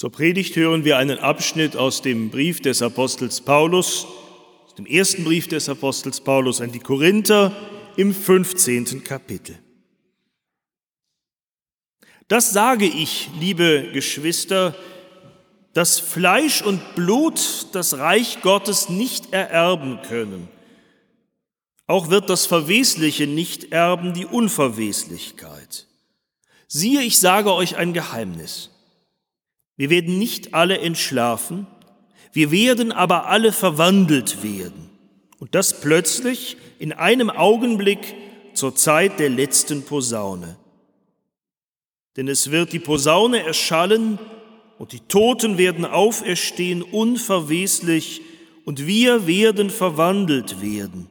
Zur 0.00 0.10
Predigt 0.10 0.56
hören 0.56 0.86
wir 0.86 0.96
einen 0.96 1.18
Abschnitt 1.18 1.76
aus 1.76 2.00
dem 2.00 2.30
Brief 2.30 2.62
des 2.62 2.80
Apostels 2.80 3.42
Paulus, 3.42 4.06
aus 4.64 4.74
dem 4.74 4.86
ersten 4.86 5.24
Brief 5.24 5.46
des 5.46 5.68
Apostels 5.68 6.22
Paulus 6.22 6.62
an 6.62 6.72
die 6.72 6.78
Korinther 6.78 7.54
im 7.98 8.14
15. 8.14 9.04
Kapitel. 9.04 9.58
Das 12.28 12.50
sage 12.50 12.86
ich, 12.86 13.28
liebe 13.38 13.90
Geschwister, 13.92 14.74
dass 15.74 15.98
Fleisch 16.00 16.62
und 16.62 16.94
Blut 16.94 17.66
das 17.72 17.98
Reich 17.98 18.40
Gottes 18.40 18.88
nicht 18.88 19.34
ererben 19.34 20.00
können. 20.08 20.48
Auch 21.86 22.08
wird 22.08 22.30
das 22.30 22.46
Verwesliche 22.46 23.26
nicht 23.26 23.70
erben, 23.70 24.14
die 24.14 24.24
Unverweslichkeit. 24.24 25.88
Siehe, 26.68 27.02
ich 27.02 27.18
sage 27.18 27.52
euch 27.52 27.76
ein 27.76 27.92
Geheimnis. 27.92 28.70
Wir 29.80 29.88
werden 29.88 30.18
nicht 30.18 30.52
alle 30.52 30.78
entschlafen, 30.80 31.66
wir 32.34 32.50
werden 32.50 32.92
aber 32.92 33.28
alle 33.28 33.50
verwandelt 33.50 34.42
werden. 34.42 34.90
Und 35.38 35.54
das 35.54 35.80
plötzlich 35.80 36.58
in 36.78 36.92
einem 36.92 37.30
Augenblick 37.30 38.14
zur 38.52 38.74
Zeit 38.76 39.18
der 39.18 39.30
letzten 39.30 39.82
Posaune. 39.86 40.58
Denn 42.18 42.28
es 42.28 42.50
wird 42.50 42.74
die 42.74 42.78
Posaune 42.78 43.42
erschallen 43.42 44.18
und 44.78 44.92
die 44.92 45.00
Toten 45.00 45.56
werden 45.56 45.86
auferstehen 45.86 46.82
unverweslich 46.82 48.20
und 48.66 48.86
wir 48.86 49.26
werden 49.26 49.70
verwandelt 49.70 50.60
werden. 50.60 51.08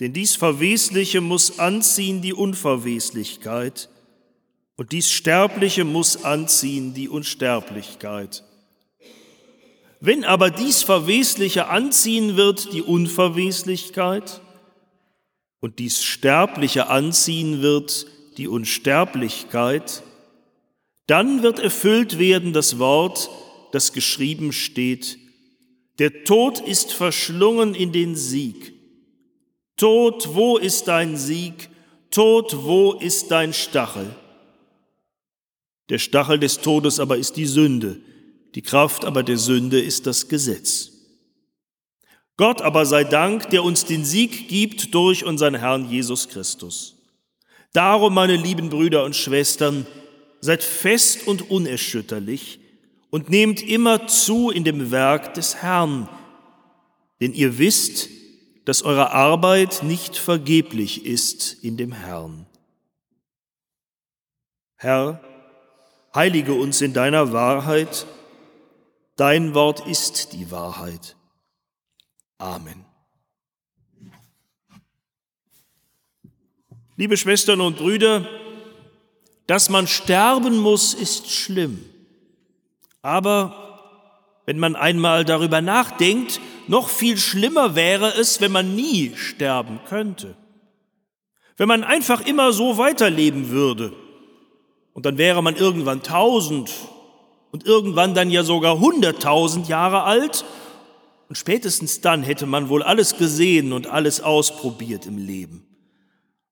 Denn 0.00 0.12
dies 0.12 0.34
Verwesliche 0.34 1.20
muss 1.20 1.60
anziehen 1.60 2.22
die 2.22 2.34
Unverweslichkeit 2.34 3.88
und 4.76 4.92
dies 4.92 5.10
Sterbliche 5.10 5.84
muss 5.84 6.24
anziehen 6.24 6.94
die 6.94 7.08
Unsterblichkeit. 7.08 8.44
Wenn 10.00 10.24
aber 10.24 10.50
dies 10.50 10.82
Verwesliche 10.82 11.68
anziehen 11.68 12.36
wird 12.36 12.72
die 12.72 12.82
Unverweslichkeit 12.82 14.42
und 15.60 15.78
dies 15.78 16.04
Sterbliche 16.04 16.88
anziehen 16.88 17.62
wird 17.62 18.06
die 18.36 18.46
Unsterblichkeit, 18.46 20.02
dann 21.06 21.42
wird 21.42 21.58
erfüllt 21.58 22.18
werden 22.18 22.52
das 22.52 22.78
Wort, 22.78 23.30
das 23.72 23.92
geschrieben 23.92 24.52
steht, 24.52 25.18
der 25.98 26.24
Tod 26.24 26.60
ist 26.60 26.92
verschlungen 26.92 27.74
in 27.74 27.92
den 27.92 28.16
Sieg. 28.16 28.74
Tod, 29.76 30.34
wo 30.34 30.58
ist 30.58 30.88
dein 30.88 31.16
Sieg? 31.16 31.70
Tod, 32.10 32.64
wo 32.64 32.92
ist 32.92 33.30
dein 33.30 33.54
Stachel? 33.54 34.14
Der 35.88 35.98
Stachel 35.98 36.38
des 36.38 36.58
Todes 36.58 36.98
aber 36.98 37.16
ist 37.16 37.36
die 37.36 37.46
Sünde, 37.46 38.00
die 38.54 38.62
Kraft 38.62 39.04
aber 39.04 39.22
der 39.22 39.38
Sünde 39.38 39.80
ist 39.80 40.06
das 40.06 40.28
Gesetz. 40.28 40.92
Gott 42.36 42.60
aber 42.60 42.84
sei 42.84 43.04
Dank, 43.04 43.50
der 43.50 43.62
uns 43.62 43.84
den 43.84 44.04
Sieg 44.04 44.48
gibt 44.48 44.94
durch 44.94 45.24
unseren 45.24 45.54
Herrn 45.54 45.88
Jesus 45.88 46.28
Christus. 46.28 46.96
Darum, 47.72 48.14
meine 48.14 48.36
lieben 48.36 48.68
Brüder 48.68 49.04
und 49.04 49.16
Schwestern, 49.16 49.86
seid 50.40 50.62
fest 50.62 51.26
und 51.26 51.50
unerschütterlich 51.50 52.60
und 53.10 53.30
nehmt 53.30 53.62
immer 53.62 54.06
zu 54.06 54.50
in 54.50 54.64
dem 54.64 54.90
Werk 54.90 55.34
des 55.34 55.56
Herrn, 55.56 56.08
denn 57.20 57.32
ihr 57.32 57.58
wisst, 57.58 58.10
dass 58.66 58.82
eure 58.82 59.12
Arbeit 59.12 59.82
nicht 59.82 60.16
vergeblich 60.16 61.06
ist 61.06 61.54
in 61.62 61.76
dem 61.76 61.92
Herrn. 61.92 62.46
Herr, 64.76 65.20
heilige 66.16 66.54
uns 66.54 66.80
in 66.80 66.94
deiner 66.94 67.32
Wahrheit, 67.32 68.06
dein 69.16 69.54
Wort 69.54 69.86
ist 69.86 70.32
die 70.32 70.50
Wahrheit. 70.50 71.14
Amen. 72.38 72.84
Liebe 76.96 77.18
Schwestern 77.18 77.60
und 77.60 77.76
Brüder, 77.76 78.26
dass 79.46 79.68
man 79.68 79.86
sterben 79.86 80.58
muss, 80.58 80.94
ist 80.94 81.30
schlimm. 81.30 81.84
Aber 83.02 83.62
wenn 84.46 84.58
man 84.58 84.74
einmal 84.74 85.24
darüber 85.24 85.60
nachdenkt, 85.60 86.40
noch 86.66 86.88
viel 86.88 87.18
schlimmer 87.18 87.74
wäre 87.74 88.14
es, 88.14 88.40
wenn 88.40 88.52
man 88.52 88.74
nie 88.74 89.14
sterben 89.14 89.80
könnte. 89.86 90.34
Wenn 91.58 91.68
man 91.68 91.84
einfach 91.84 92.26
immer 92.26 92.52
so 92.52 92.78
weiterleben 92.78 93.50
würde 93.50 93.92
und 94.96 95.04
dann 95.04 95.18
wäre 95.18 95.42
man 95.42 95.56
irgendwann 95.56 96.02
tausend 96.02 96.70
und 97.52 97.66
irgendwann 97.66 98.14
dann 98.14 98.30
ja 98.30 98.42
sogar 98.44 98.80
hunderttausend 98.80 99.68
Jahre 99.68 100.04
alt. 100.04 100.46
Und 101.28 101.36
spätestens 101.36 102.00
dann 102.00 102.22
hätte 102.22 102.46
man 102.46 102.70
wohl 102.70 102.82
alles 102.82 103.18
gesehen 103.18 103.74
und 103.74 103.88
alles 103.88 104.22
ausprobiert 104.22 105.04
im 105.04 105.18
Leben. 105.18 105.66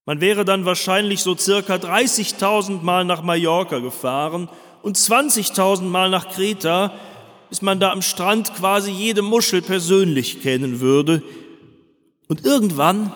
Man 0.04 0.20
wäre 0.20 0.44
dann 0.44 0.66
wahrscheinlich 0.66 1.22
so 1.22 1.34
circa 1.34 1.76
30.000 1.76 2.82
Mal 2.82 3.06
nach 3.06 3.22
Mallorca 3.22 3.78
gefahren 3.78 4.50
und 4.82 4.98
20.000 4.98 5.84
Mal 5.84 6.10
nach 6.10 6.28
Kreta, 6.28 6.92
bis 7.48 7.62
man 7.62 7.80
da 7.80 7.92
am 7.92 8.02
Strand 8.02 8.54
quasi 8.54 8.90
jede 8.90 9.22
Muschel 9.22 9.62
persönlich 9.62 10.42
kennen 10.42 10.80
würde. 10.80 11.22
Und 12.28 12.44
irgendwann 12.44 13.10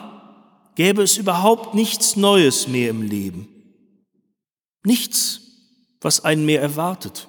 gäbe 0.74 1.02
es 1.02 1.18
überhaupt 1.18 1.74
nichts 1.74 2.16
Neues 2.16 2.66
mehr 2.66 2.88
im 2.88 3.02
Leben. 3.02 3.57
Nichts, 4.88 5.42
was 6.00 6.24
einen 6.24 6.46
mehr 6.46 6.62
erwartet. 6.62 7.28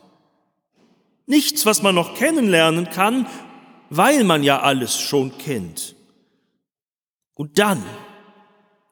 Nichts, 1.25 1.65
was 1.65 1.81
man 1.81 1.93
noch 1.93 2.15
kennenlernen 2.15 2.89
kann, 2.89 3.27
weil 3.89 4.23
man 4.23 4.43
ja 4.43 4.61
alles 4.61 4.97
schon 4.97 5.37
kennt. 5.37 5.93
Und 7.33 7.59
dann, 7.59 7.83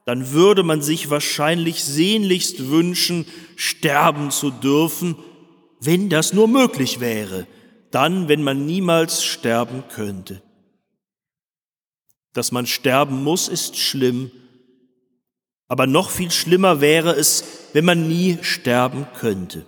dann 0.03 0.31
würde 0.31 0.63
man 0.63 0.81
sich 0.81 1.09
wahrscheinlich 1.09 1.81
sehnlichst 1.81 2.67
wünschen, 2.67 3.25
sterben 3.55 4.31
zu 4.31 4.51
dürfen, 4.51 5.15
wenn 5.79 6.09
das 6.09 6.33
nur 6.33 6.49
möglich 6.49 6.99
wäre, 6.99 7.47
dann, 7.91 8.27
wenn 8.27 8.43
man 8.43 8.65
niemals 8.65 9.23
sterben 9.23 9.85
könnte. 9.87 10.41
Dass 12.33 12.51
man 12.51 12.67
sterben 12.67 13.23
muss, 13.23 13.47
ist 13.47 13.77
schlimm, 13.77 14.29
aber 15.67 15.87
noch 15.87 16.09
viel 16.09 16.31
schlimmer 16.31 16.81
wäre 16.81 17.11
es, 17.11 17.43
wenn 17.73 17.85
man 17.85 18.07
nie 18.07 18.37
sterben 18.41 19.07
könnte. 19.19 19.65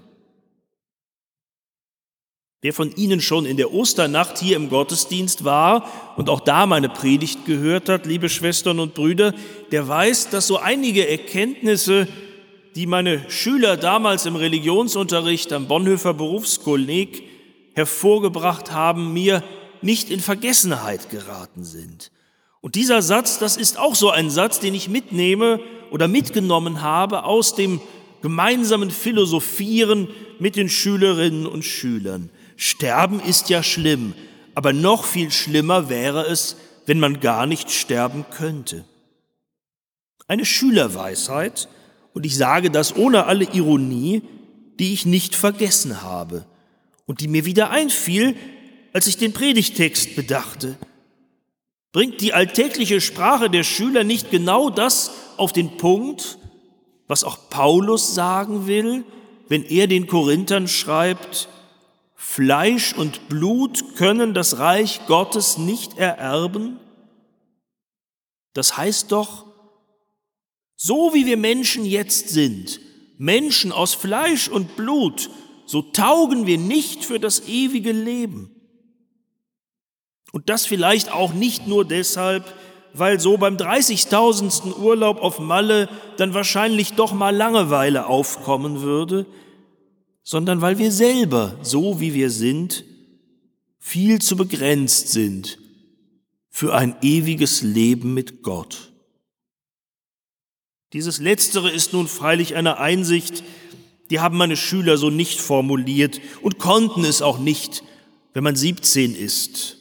Wer 2.61 2.73
von 2.73 2.93
Ihnen 2.95 3.21
schon 3.21 3.45
in 3.45 3.55
der 3.55 3.73
Osternacht 3.73 4.37
hier 4.37 4.57
im 4.57 4.69
Gottesdienst 4.69 5.45
war 5.45 5.89
und 6.17 6.29
auch 6.29 6.41
da 6.41 6.65
meine 6.65 6.89
Predigt 6.89 7.45
gehört 7.45 7.87
hat, 7.87 8.05
liebe 8.05 8.27
Schwestern 8.27 8.79
und 8.79 8.95
Brüder, 8.95 9.33
der 9.71 9.87
weiß, 9.87 10.29
dass 10.29 10.47
so 10.47 10.57
einige 10.57 11.07
Erkenntnisse, 11.07 12.07
die 12.75 12.85
meine 12.85 13.29
Schüler 13.29 13.77
damals 13.77 14.25
im 14.25 14.35
Religionsunterricht 14.35 15.53
am 15.53 15.67
Bonhoeffer 15.67 16.13
Berufskolleg 16.13 17.23
hervorgebracht 17.75 18.73
haben, 18.73 19.13
mir 19.13 19.41
nicht 19.81 20.09
in 20.09 20.19
Vergessenheit 20.19 21.09
geraten 21.09 21.63
sind. 21.63 22.11
Und 22.61 22.75
dieser 22.75 23.01
Satz, 23.01 23.39
das 23.39 23.57
ist 23.57 23.79
auch 23.79 23.95
so 23.95 24.09
ein 24.09 24.29
Satz, 24.29 24.59
den 24.59 24.73
ich 24.73 24.89
mitnehme 24.89 25.61
oder 25.91 26.07
mitgenommen 26.07 26.81
habe 26.81 27.23
aus 27.23 27.55
dem 27.55 27.79
gemeinsamen 28.21 28.91
Philosophieren 28.91 30.09
mit 30.39 30.55
den 30.55 30.69
Schülerinnen 30.69 31.45
und 31.45 31.63
Schülern. 31.63 32.29
Sterben 32.57 33.21
ist 33.21 33.49
ja 33.49 33.63
schlimm, 33.63 34.13
aber 34.55 34.73
noch 34.73 35.05
viel 35.05 35.31
schlimmer 35.31 35.89
wäre 35.89 36.25
es, 36.25 36.57
wenn 36.85 36.99
man 36.99 37.21
gar 37.21 37.45
nicht 37.45 37.71
sterben 37.71 38.25
könnte. 38.29 38.83
Eine 40.27 40.45
Schülerweisheit, 40.45 41.69
und 42.13 42.25
ich 42.25 42.35
sage 42.35 42.69
das 42.69 42.95
ohne 42.95 43.25
alle 43.25 43.45
Ironie, 43.45 44.23
die 44.79 44.93
ich 44.93 45.05
nicht 45.05 45.35
vergessen 45.35 46.01
habe 46.01 46.45
und 47.05 47.21
die 47.21 47.27
mir 47.27 47.45
wieder 47.45 47.69
einfiel, 47.69 48.35
als 48.91 49.07
ich 49.07 49.17
den 49.17 49.33
Predigtext 49.33 50.15
bedachte. 50.15 50.77
Bringt 51.91 52.21
die 52.21 52.33
alltägliche 52.33 53.01
Sprache 53.01 53.49
der 53.49 53.63
Schüler 53.63 54.03
nicht 54.03 54.29
genau 54.29 54.69
das 54.69 55.11
auf 55.37 55.53
den 55.53 55.77
Punkt, 55.77 56.37
was 57.07 57.23
auch 57.23 57.49
Paulus 57.49 58.13
sagen 58.13 58.67
will, 58.67 59.03
wenn 59.47 59.63
er 59.63 59.87
den 59.87 60.05
Korinthern 60.05 60.67
schreibt, 60.67 61.49
Fleisch 62.13 62.93
und 62.93 63.27
Blut 63.27 63.95
können 63.95 64.35
das 64.35 64.59
Reich 64.59 65.01
Gottes 65.07 65.57
nicht 65.57 65.97
ererben? 65.97 66.79
Das 68.53 68.77
heißt 68.77 69.11
doch, 69.11 69.47
so 70.75 71.13
wie 71.13 71.25
wir 71.25 71.37
Menschen 71.37 71.85
jetzt 71.85 72.29
sind, 72.29 72.79
Menschen 73.17 73.71
aus 73.71 73.95
Fleisch 73.95 74.47
und 74.47 74.75
Blut, 74.75 75.31
so 75.65 75.81
taugen 75.81 76.45
wir 76.45 76.57
nicht 76.57 77.03
für 77.03 77.19
das 77.19 77.47
ewige 77.47 77.91
Leben. 77.91 78.58
Und 80.31 80.49
das 80.49 80.65
vielleicht 80.65 81.11
auch 81.11 81.33
nicht 81.33 81.67
nur 81.67 81.85
deshalb, 81.85 82.45
weil 82.93 83.19
so 83.19 83.37
beim 83.37 83.57
30.000. 83.57 84.77
Urlaub 84.77 85.21
auf 85.21 85.39
Malle 85.39 85.89
dann 86.17 86.33
wahrscheinlich 86.33 86.93
doch 86.93 87.13
mal 87.13 87.35
Langeweile 87.35 88.07
aufkommen 88.07 88.81
würde, 88.81 89.25
sondern 90.23 90.61
weil 90.61 90.77
wir 90.77 90.91
selber, 90.91 91.57
so 91.61 91.99
wie 91.99 92.13
wir 92.13 92.29
sind, 92.29 92.83
viel 93.79 94.21
zu 94.21 94.35
begrenzt 94.35 95.09
sind 95.09 95.57
für 96.49 96.75
ein 96.75 96.95
ewiges 97.01 97.61
Leben 97.61 98.13
mit 98.13 98.43
Gott. 98.43 98.91
Dieses 100.93 101.19
Letztere 101.19 101.69
ist 101.71 101.93
nun 101.93 102.07
freilich 102.07 102.55
eine 102.55 102.77
Einsicht, 102.77 103.43
die 104.09 104.19
haben 104.19 104.37
meine 104.37 104.57
Schüler 104.57 104.97
so 104.97 105.09
nicht 105.09 105.39
formuliert 105.39 106.19
und 106.41 106.57
konnten 106.57 107.05
es 107.05 107.21
auch 107.21 107.37
nicht, 107.37 107.83
wenn 108.33 108.43
man 108.43 108.55
17 108.55 109.15
ist. 109.15 109.78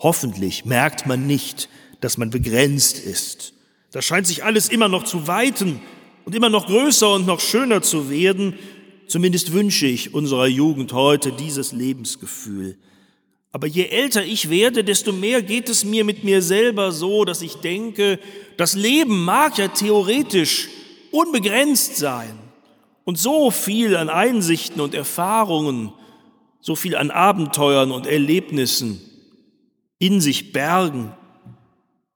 Hoffentlich 0.00 0.64
merkt 0.64 1.06
man 1.06 1.26
nicht, 1.26 1.68
dass 2.00 2.16
man 2.16 2.30
begrenzt 2.30 2.98
ist. 2.98 3.52
Da 3.92 4.00
scheint 4.00 4.26
sich 4.26 4.44
alles 4.44 4.68
immer 4.68 4.88
noch 4.88 5.04
zu 5.04 5.26
weiten 5.26 5.80
und 6.24 6.34
immer 6.34 6.48
noch 6.48 6.66
größer 6.66 7.14
und 7.14 7.26
noch 7.26 7.40
schöner 7.40 7.82
zu 7.82 8.08
werden. 8.08 8.54
Zumindest 9.08 9.52
wünsche 9.52 9.86
ich 9.86 10.14
unserer 10.14 10.46
Jugend 10.46 10.94
heute 10.94 11.32
dieses 11.32 11.72
Lebensgefühl. 11.72 12.78
Aber 13.52 13.66
je 13.66 13.86
älter 13.86 14.24
ich 14.24 14.48
werde, 14.48 14.84
desto 14.84 15.12
mehr 15.12 15.42
geht 15.42 15.68
es 15.68 15.84
mir 15.84 16.04
mit 16.04 16.24
mir 16.24 16.40
selber 16.40 16.92
so, 16.92 17.24
dass 17.24 17.42
ich 17.42 17.56
denke, 17.56 18.18
das 18.56 18.74
Leben 18.74 19.24
mag 19.24 19.58
ja 19.58 19.68
theoretisch 19.68 20.68
unbegrenzt 21.10 21.96
sein 21.96 22.38
und 23.04 23.18
so 23.18 23.50
viel 23.50 23.96
an 23.96 24.08
Einsichten 24.08 24.80
und 24.80 24.94
Erfahrungen, 24.94 25.92
so 26.60 26.76
viel 26.76 26.94
an 26.94 27.10
Abenteuern 27.10 27.90
und 27.90 28.06
Erlebnissen 28.06 29.00
in 30.00 30.20
sich 30.20 30.52
bergen. 30.52 31.12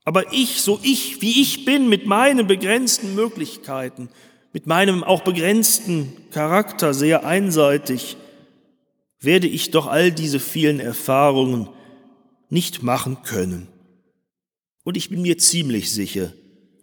Aber 0.04 0.32
ich, 0.32 0.60
so 0.60 0.80
ich, 0.82 1.22
wie 1.22 1.40
ich 1.40 1.64
bin, 1.64 1.88
mit 1.88 2.06
meinen 2.06 2.48
begrenzten 2.48 3.14
Möglichkeiten, 3.14 4.08
mit 4.52 4.66
meinem 4.66 5.04
auch 5.04 5.22
begrenzten 5.22 6.12
Charakter 6.30 6.92
sehr 6.92 7.24
einseitig, 7.24 8.16
werde 9.20 9.46
ich 9.46 9.70
doch 9.70 9.86
all 9.86 10.10
diese 10.10 10.40
vielen 10.40 10.80
Erfahrungen 10.80 11.68
nicht 12.50 12.82
machen 12.82 13.22
können. 13.22 13.68
Und 14.82 14.96
ich 14.96 15.08
bin 15.08 15.22
mir 15.22 15.38
ziemlich 15.38 15.90
sicher, 15.92 16.32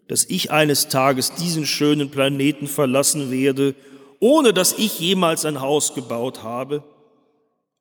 dass 0.07 0.25
ich 0.25 0.51
eines 0.51 0.87
Tages 0.87 1.33
diesen 1.33 1.65
schönen 1.65 2.09
Planeten 2.09 2.67
verlassen 2.67 3.31
werde, 3.31 3.75
ohne 4.19 4.53
dass 4.53 4.73
ich 4.73 4.99
jemals 4.99 5.45
ein 5.45 5.61
Haus 5.61 5.93
gebaut 5.93 6.43
habe 6.43 6.83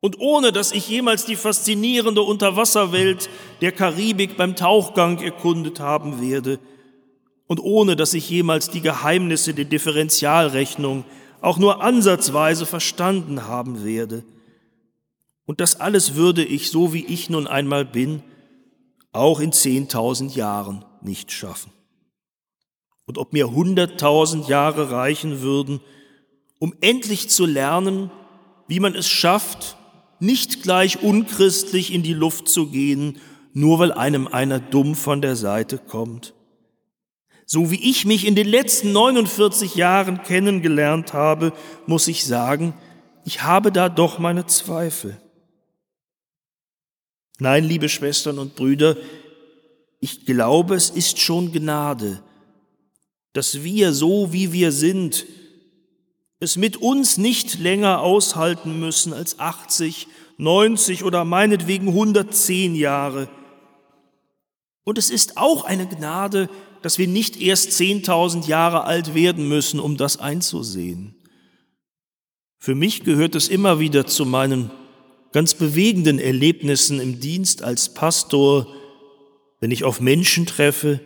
und 0.01 0.19
ohne 0.19 0.53
dass 0.53 0.73
ich 0.73 0.89
jemals 0.89 1.27
die 1.27 1.37
faszinierende 1.37 2.23
Unterwasserwelt 2.23 3.29
der 3.61 3.73
Karibik 3.73 4.37
beim 4.37 4.57
Tauchgang 4.57 5.19
erkundet 5.19 5.79
haben 5.79 6.21
werde 6.21 6.59
und 7.47 7.61
ohne 7.61 7.97
dass 7.97 8.15
ich 8.15 8.29
jemals 8.31 8.71
die 8.71 8.81
Geheimnisse 8.81 9.53
der 9.55 9.67
Differentialrechnung 9.67 11.05
auch 11.43 11.59
nur 11.59 11.83
ansatzweise 11.83 12.67
verstanden 12.67 13.47
haben 13.47 13.85
werde. 13.85 14.25
Und 15.47 15.61
das 15.61 15.81
alles 15.81 16.15
würde 16.15 16.45
ich, 16.45 16.71
so 16.71 16.93
wie 16.93 17.05
ich 17.05 17.29
nun 17.29 17.47
einmal 17.47 17.85
bin, 17.85 18.23
auch 19.13 19.41
in 19.41 19.53
zehntausend 19.53 20.37
Jahren 20.37 20.85
nicht 21.03 21.33
schaffen. 21.33 21.73
Und 23.05 23.19
ob 23.19 23.33
mir 23.33 23.51
hunderttausend 23.51 24.49
Jahre 24.49 24.93
reichen 24.93 25.41
würden, 25.41 25.81
um 26.59 26.75
endlich 26.81 27.29
zu 27.29 27.47
lernen, 27.47 28.11
wie 28.69 28.79
man 28.79 28.95
es 28.95 29.09
schafft, 29.09 29.77
nicht 30.21 30.63
gleich 30.63 31.03
unchristlich 31.03 31.93
in 31.93 32.03
die 32.03 32.15
Luft 32.15 32.49
zu 32.49 32.69
gehen, 32.69 33.19
nur 33.53 33.79
weil 33.79 33.93
einem 33.93 34.27
einer 34.27 34.61
dumm 34.61 34.95
von 34.95 35.21
der 35.21 35.37
Seite 35.37 35.79
kommt. 35.79 36.35
So 37.47 37.71
wie 37.71 37.91
ich 37.91 38.05
mich 38.05 38.27
in 38.27 38.37
den 38.37 38.47
letzten 38.47 38.93
49 38.93 39.75
Jahren 39.75 40.23
kennengelernt 40.23 41.13
habe, 41.15 41.53
muss 41.87 42.07
ich 42.07 42.25
sagen, 42.25 42.75
ich 43.25 43.43
habe 43.43 43.73
da 43.73 43.89
doch 43.89 44.19
meine 44.19 44.47
Zweifel. 44.47 45.21
Nein, 47.39 47.65
liebe 47.65 47.89
Schwestern 47.89 48.39
und 48.39 48.55
Brüder, 48.55 48.97
ich 49.99 50.27
glaube, 50.27 50.75
es 50.77 50.91
ist 50.91 51.19
schon 51.19 51.53
Gnade, 51.53 52.23
dass 53.33 53.63
wir, 53.65 53.93
so 53.93 54.33
wie 54.33 54.53
wir 54.53 54.73
sind, 54.73 55.27
es 56.41 56.57
mit 56.57 56.79
uns 56.79 57.19
nicht 57.19 57.59
länger 57.59 58.01
aushalten 58.01 58.81
müssen 58.81 59.13
als 59.13 59.39
80, 59.39 60.09
90 60.39 61.05
oder 61.05 61.27
meinetwegen 61.27 61.89
110 61.89 62.75
Jahre. 62.75 63.29
Und 64.85 64.97
es 64.97 65.11
ist 65.11 65.37
auch 65.37 65.65
eine 65.65 65.87
Gnade, 65.87 66.49
dass 66.81 66.97
wir 66.97 67.07
nicht 67.07 67.41
erst 67.41 67.71
10.000 67.73 68.49
Jahre 68.49 68.85
alt 68.85 69.15
werden 69.15 69.49
müssen, 69.49 69.79
um 69.79 69.99
das 69.99 70.17
einzusehen. 70.17 71.15
Für 72.59 72.75
mich 72.75 73.05
gehört 73.05 73.35
es 73.35 73.49
immer 73.49 73.79
wieder 73.79 74.07
zu 74.07 74.25
meinen 74.25 74.71
ganz 75.33 75.55
bewegenden 75.55 76.19
Erlebnissen 76.19 77.01
im 77.01 77.21
Dienst 77.21 77.63
als 77.63 77.93
Pastor, 77.93 78.67
wenn 79.61 79.71
ich 79.71 79.85
auf 79.85 80.01
Menschen 80.01 80.47
treffe, 80.47 81.01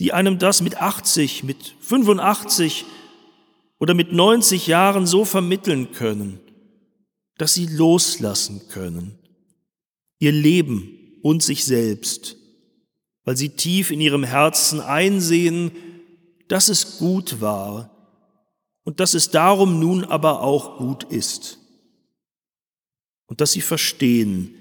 die 0.00 0.12
einem 0.12 0.38
das 0.38 0.62
mit 0.62 0.82
80, 0.82 1.44
mit 1.44 1.74
85 1.80 2.84
oder 3.80 3.94
mit 3.94 4.12
90 4.12 4.66
Jahren 4.68 5.06
so 5.06 5.24
vermitteln 5.24 5.90
können, 5.90 6.38
dass 7.38 7.54
sie 7.54 7.66
loslassen 7.66 8.68
können, 8.68 9.18
ihr 10.18 10.32
Leben 10.32 11.18
und 11.22 11.42
sich 11.42 11.64
selbst, 11.64 12.36
weil 13.24 13.36
sie 13.36 13.48
tief 13.48 13.90
in 13.90 14.00
ihrem 14.00 14.22
Herzen 14.22 14.80
einsehen, 14.80 15.72
dass 16.48 16.68
es 16.68 16.98
gut 16.98 17.40
war 17.40 17.90
und 18.84 19.00
dass 19.00 19.14
es 19.14 19.30
darum 19.30 19.80
nun 19.80 20.04
aber 20.04 20.42
auch 20.42 20.76
gut 20.76 21.04
ist 21.04 21.58
und 23.26 23.40
dass 23.40 23.52
sie 23.52 23.62
verstehen, 23.62 24.54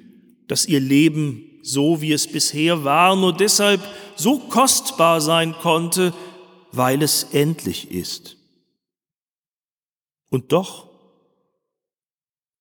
dass 0.48 0.66
ihr 0.66 0.80
Leben, 0.80 1.44
so 1.62 2.02
wie 2.02 2.14
es 2.14 2.26
bisher 2.26 2.86
war, 2.86 3.18
nur 3.18 3.36
deshalb 3.36 3.82
so 4.16 4.40
kostbar 4.40 5.20
sein 5.20 5.54
konnte, 5.54 6.14
weil 6.72 7.02
es 7.02 7.24
endlich 7.34 7.92
ist. 7.92 8.39
Und 10.30 10.52
doch, 10.52 10.90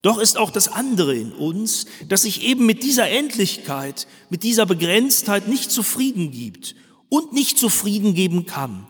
doch 0.03 0.19
ist 0.19 0.39
auch 0.39 0.51
das 0.51 0.69
andere 0.69 1.15
in 1.15 1.33
uns, 1.33 1.87
das 2.09 2.23
sich 2.23 2.45
eben 2.45 2.67
mit 2.67 2.83
dieser 2.83 3.09
Endlichkeit, 3.09 4.07
mit 4.31 4.43
dieser 4.43 4.65
Begrenztheit 4.65 5.49
nicht 5.49 5.71
zufrieden 5.71 6.31
gibt 6.31 6.77
und 7.09 7.33
nicht 7.33 7.59
zufrieden 7.59 8.15
geben 8.15 8.47
kann. 8.47 8.87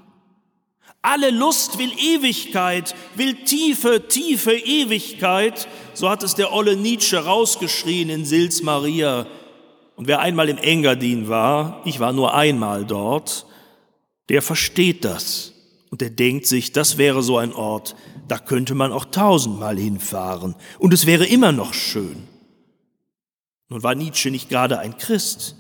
Alle 1.01 1.31
Lust 1.31 1.79
will 1.79 1.93
Ewigkeit, 1.97 2.95
will 3.15 3.45
tiefe, 3.45 4.09
tiefe 4.09 4.53
Ewigkeit. 4.53 5.69
So 5.95 6.11
hat 6.11 6.23
es 6.23 6.35
der 6.35 6.53
Olle 6.53 6.77
Nietzsche 6.77 7.17
rausgeschrien 7.17 8.11
in 8.11 8.25
Sils 8.25 8.63
Maria. 8.63 9.27
Und 9.97 10.09
wer 10.09 10.21
einmal 10.21 10.49
im 10.49 10.59
Engadin 10.59 11.29
war, 11.29 11.83
ich 11.85 12.01
war 12.01 12.13
nur 12.13 12.35
einmal 12.35 12.85
dort, 12.85 13.47
der 14.29 14.43
versteht 14.43 15.05
das. 15.05 15.55
Und 15.91 16.01
der 16.01 16.11
denkt 16.11 16.47
sich, 16.47 16.73
das 16.73 16.99
wäre 16.99 17.23
so 17.23 17.39
ein 17.39 17.53
Ort, 17.53 17.97
da 18.29 18.39
könnte 18.39 18.75
man 18.75 18.93
auch 18.93 19.07
tausendmal 19.07 19.79
hinfahren. 19.79 20.55
Und 20.79 20.93
es 20.93 21.07
wäre 21.07 21.27
immer 21.27 21.53
noch 21.53 21.73
schön. 21.73 22.29
Nun 23.69 23.83
war 23.83 23.95
Nietzsche 23.95 24.31
nicht 24.31 24.49
gerade 24.49 24.79
ein 24.79 24.97
Christ. 24.99 25.57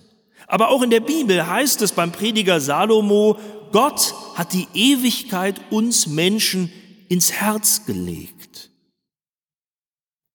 Aber 0.46 0.68
auch 0.68 0.82
in 0.82 0.90
der 0.90 1.00
Bibel 1.00 1.46
heißt 1.46 1.82
es 1.82 1.92
beim 1.92 2.12
Prediger 2.12 2.60
Salomo, 2.60 3.38
Gott 3.72 4.14
hat 4.34 4.52
die 4.54 4.66
Ewigkeit 4.74 5.60
uns 5.70 6.06
Menschen 6.06 6.72
ins 7.08 7.32
Herz 7.32 7.84
gelegt. 7.84 8.70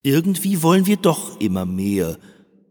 Irgendwie 0.03 0.61
wollen 0.61 0.85
wir 0.85 0.97
doch 0.97 1.39
immer 1.39 1.65
mehr 1.65 2.17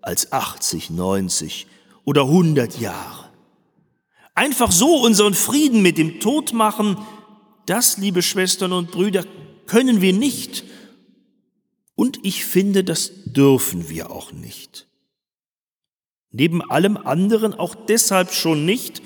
als 0.03 0.33
80, 0.33 0.91
90 0.91 1.67
oder 2.05 2.23
100 2.23 2.79
Jahre. 2.79 3.32
Einfach 4.35 4.73
so 4.73 4.97
unseren 4.97 5.35
Frieden 5.35 5.83
mit 5.83 5.99
dem 5.99 6.21
Tod 6.21 6.53
machen, 6.53 6.97
das, 7.67 7.99
liebe 7.99 8.23
Schwestern 8.23 8.73
und 8.73 8.91
Brüder, 8.91 9.25
können 9.67 10.01
wir 10.01 10.13
nicht. 10.13 10.65
Und 11.95 12.19
ich 12.25 12.45
finde, 12.45 12.83
das 12.83 13.13
dürfen 13.27 13.89
wir 13.89 14.11
auch 14.11 14.33
nicht. 14.33 14.89
Neben 16.31 16.63
allem 16.63 16.97
anderen 16.97 17.53
auch 17.53 17.75
deshalb 17.75 18.33
schon 18.33 18.65
nicht, 18.65 19.03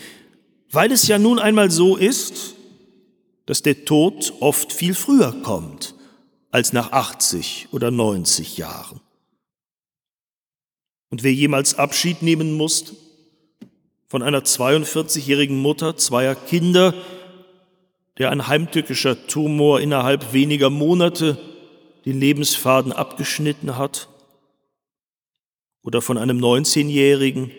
weil 0.71 0.92
es 0.92 1.09
ja 1.09 1.18
nun 1.18 1.38
einmal 1.38 1.71
so 1.71 1.97
ist, 1.97 2.54
dass 3.47 3.62
der 3.62 3.85
Tod 3.85 4.33
oft 4.40 4.73
viel 4.73 4.95
früher 4.95 5.42
kommt 5.42 5.95
als 6.50 6.73
nach 6.73 6.92
80 6.92 7.68
oder 7.73 7.90
90 7.90 8.56
Jahren. 8.56 9.00
Und 11.11 11.23
wer 11.23 11.33
jemals 11.33 11.75
Abschied 11.75 12.23
nehmen 12.23 12.54
muss 12.54 12.95
von 14.08 14.22
einer 14.22 14.40
42-jährigen 14.40 15.60
Mutter 15.60 15.96
zweier 15.96 16.34
Kinder, 16.34 16.94
der 18.18 18.30
ein 18.30 18.46
heimtückischer 18.46 19.26
Tumor 19.26 19.80
innerhalb 19.80 20.32
weniger 20.32 20.70
Monate 20.70 21.38
den 22.04 22.20
Lebensfaden 22.20 22.92
abgeschnitten 22.92 23.76
hat, 23.76 24.08
oder 25.82 26.02
von 26.02 26.18
einem 26.18 26.38
19-Jährigen, 26.38 27.52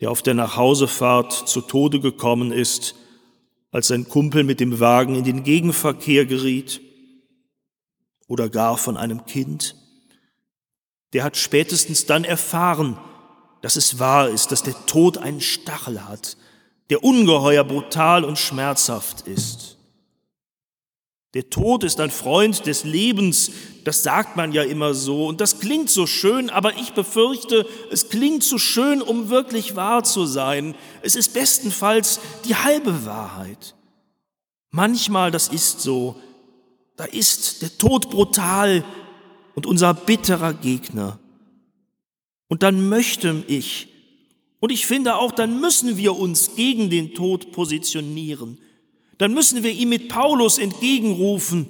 der 0.00 0.10
auf 0.10 0.22
der 0.22 0.34
Nachhausefahrt 0.34 1.48
zu 1.48 1.60
Tode 1.60 2.00
gekommen 2.00 2.52
ist, 2.52 2.94
als 3.70 3.88
sein 3.88 4.08
Kumpel 4.08 4.44
mit 4.44 4.60
dem 4.60 4.80
Wagen 4.80 5.14
in 5.14 5.24
den 5.24 5.44
Gegenverkehr 5.44 6.24
geriet. 6.24 6.80
oder 8.28 8.50
gar 8.50 8.76
von 8.76 8.98
einem 8.98 9.24
Kind, 9.24 9.74
der 11.14 11.24
hat 11.24 11.36
spätestens 11.36 12.04
dann 12.04 12.24
erfahren, 12.24 12.98
dass 13.60 13.76
es 13.76 13.98
wahr 13.98 14.28
ist, 14.28 14.52
dass 14.52 14.62
der 14.62 14.74
Tod 14.86 15.18
einen 15.18 15.40
Stachel 15.40 16.06
hat, 16.08 16.36
der 16.90 17.04
ungeheuer 17.04 17.64
brutal 17.64 18.24
und 18.24 18.38
schmerzhaft 18.38 19.26
ist. 19.26 19.78
Der 21.34 21.50
Tod 21.50 21.84
ist 21.84 22.00
ein 22.00 22.10
Freund 22.10 22.66
des 22.66 22.84
Lebens, 22.84 23.50
das 23.84 24.02
sagt 24.02 24.36
man 24.36 24.52
ja 24.52 24.62
immer 24.62 24.94
so, 24.94 25.26
und 25.26 25.42
das 25.42 25.60
klingt 25.60 25.90
so 25.90 26.06
schön, 26.06 26.48
aber 26.48 26.76
ich 26.78 26.94
befürchte, 26.94 27.66
es 27.90 28.08
klingt 28.08 28.42
zu 28.42 28.50
so 28.50 28.58
schön, 28.58 29.02
um 29.02 29.28
wirklich 29.28 29.76
wahr 29.76 30.04
zu 30.04 30.24
sein. 30.24 30.74
Es 31.02 31.16
ist 31.16 31.34
bestenfalls 31.34 32.20
die 32.46 32.56
halbe 32.56 33.04
Wahrheit. 33.04 33.74
Manchmal, 34.70 35.30
das 35.30 35.48
ist 35.48 35.80
so, 35.80 36.16
da 36.96 37.04
ist 37.04 37.60
der 37.60 37.76
Tod 37.76 38.10
brutal 38.10 38.82
und 39.54 39.66
unser 39.66 39.92
bitterer 39.92 40.54
Gegner. 40.54 41.18
Und 42.48 42.62
dann 42.62 42.88
möchte 42.88 43.44
ich, 43.46 43.88
und 44.60 44.72
ich 44.72 44.86
finde 44.86 45.16
auch, 45.16 45.32
dann 45.32 45.60
müssen 45.60 45.96
wir 45.96 46.16
uns 46.16 46.56
gegen 46.56 46.90
den 46.90 47.14
Tod 47.14 47.52
positionieren. 47.52 48.58
Dann 49.18 49.32
müssen 49.32 49.62
wir 49.62 49.70
ihm 49.70 49.90
mit 49.90 50.08
Paulus 50.08 50.58
entgegenrufen 50.58 51.68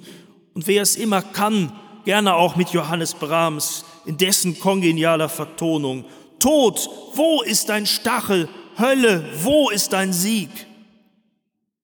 und 0.53 0.67
wer 0.67 0.81
es 0.81 0.95
immer 0.95 1.21
kann, 1.21 1.71
gerne 2.05 2.35
auch 2.35 2.55
mit 2.55 2.69
Johannes 2.69 3.13
Brahms 3.13 3.85
in 4.05 4.17
dessen 4.17 4.59
kongenialer 4.59 5.29
Vertonung. 5.29 6.05
Tod, 6.39 6.89
wo 7.13 7.41
ist 7.41 7.69
dein 7.69 7.85
Stachel? 7.85 8.47
Hölle, 8.77 9.25
wo 9.43 9.69
ist 9.69 9.93
dein 9.93 10.13
Sieg? 10.13 10.49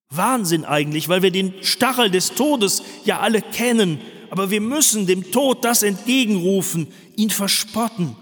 Wahnsinn 0.09 0.63
eigentlich, 0.63 1.09
weil 1.09 1.21
wir 1.21 1.31
den 1.31 1.53
Stachel 1.61 2.09
des 2.09 2.31
Todes 2.31 2.83
ja 3.03 3.19
alle 3.19 3.41
kennen, 3.41 3.99
aber 4.29 4.49
wir 4.49 4.61
müssen 4.61 5.05
dem 5.07 5.31
Tod 5.31 5.65
das 5.65 5.83
entgegenrufen, 5.83 6.87
ihn 7.17 7.29
verspotten 7.29 8.15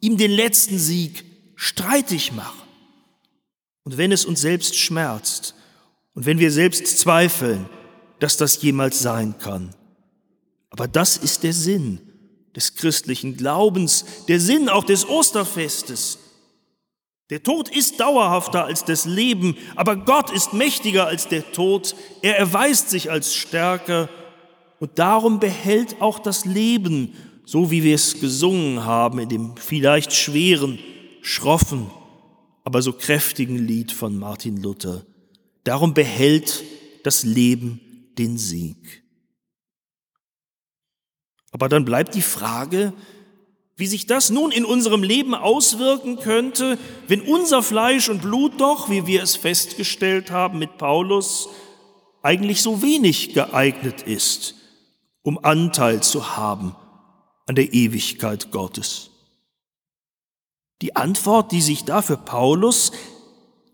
ihm 0.00 0.16
den 0.16 0.30
letzten 0.30 0.78
Sieg 0.78 1.24
streitig 1.56 2.32
machen. 2.32 2.62
Und 3.84 3.96
wenn 3.96 4.12
es 4.12 4.24
uns 4.24 4.40
selbst 4.40 4.76
schmerzt 4.76 5.54
und 6.14 6.26
wenn 6.26 6.38
wir 6.38 6.52
selbst 6.52 6.98
zweifeln, 6.98 7.68
dass 8.18 8.36
das 8.36 8.60
jemals 8.62 9.00
sein 9.00 9.38
kann. 9.38 9.74
Aber 10.70 10.88
das 10.88 11.16
ist 11.16 11.42
der 11.42 11.52
Sinn 11.52 12.00
des 12.54 12.74
christlichen 12.74 13.36
Glaubens, 13.36 14.04
der 14.26 14.40
Sinn 14.40 14.68
auch 14.68 14.84
des 14.84 15.08
Osterfestes. 15.08 16.18
Der 17.30 17.42
Tod 17.42 17.68
ist 17.68 18.00
dauerhafter 18.00 18.64
als 18.64 18.84
das 18.84 19.04
Leben, 19.04 19.56
aber 19.76 19.96
Gott 19.96 20.30
ist 20.30 20.54
mächtiger 20.54 21.06
als 21.06 21.28
der 21.28 21.52
Tod. 21.52 21.94
Er 22.22 22.38
erweist 22.38 22.90
sich 22.90 23.10
als 23.10 23.34
stärker 23.34 24.08
und 24.80 24.98
darum 24.98 25.38
behält 25.38 26.00
auch 26.00 26.18
das 26.18 26.44
Leben 26.44 27.14
so 27.48 27.70
wie 27.70 27.82
wir 27.82 27.94
es 27.94 28.20
gesungen 28.20 28.84
haben 28.84 29.20
in 29.20 29.30
dem 29.30 29.56
vielleicht 29.56 30.12
schweren, 30.12 30.78
schroffen, 31.22 31.90
aber 32.62 32.82
so 32.82 32.92
kräftigen 32.92 33.56
Lied 33.56 33.90
von 33.90 34.18
Martin 34.18 34.58
Luther. 34.58 35.06
Darum 35.64 35.94
behält 35.94 36.62
das 37.04 37.22
Leben 37.22 37.80
den 38.18 38.36
Sieg. 38.36 39.02
Aber 41.50 41.70
dann 41.70 41.86
bleibt 41.86 42.14
die 42.14 42.20
Frage, 42.20 42.92
wie 43.76 43.86
sich 43.86 44.04
das 44.04 44.28
nun 44.28 44.52
in 44.52 44.66
unserem 44.66 45.02
Leben 45.02 45.34
auswirken 45.34 46.18
könnte, 46.18 46.76
wenn 47.06 47.22
unser 47.22 47.62
Fleisch 47.62 48.10
und 48.10 48.20
Blut 48.20 48.60
doch, 48.60 48.90
wie 48.90 49.06
wir 49.06 49.22
es 49.22 49.36
festgestellt 49.36 50.30
haben 50.30 50.58
mit 50.58 50.76
Paulus, 50.76 51.48
eigentlich 52.20 52.60
so 52.60 52.82
wenig 52.82 53.32
geeignet 53.32 54.02
ist, 54.02 54.54
um 55.22 55.42
Anteil 55.42 56.02
zu 56.02 56.36
haben 56.36 56.76
an 57.48 57.56
der 57.56 57.72
Ewigkeit 57.72 58.52
Gottes? 58.52 59.10
Die 60.80 60.94
Antwort, 60.94 61.50
die 61.50 61.60
sich 61.60 61.84
da 61.84 62.02
für 62.02 62.16
Paulus 62.16 62.92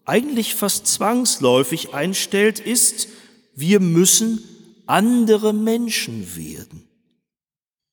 eigentlich 0.07 0.54
fast 0.54 0.87
zwangsläufig 0.87 1.93
einstellt, 1.93 2.61
ist, 2.61 3.09
wir 3.54 3.81
müssen 3.81 4.43
andere 4.87 5.52
Menschen 5.52 6.37
werden. 6.37 6.88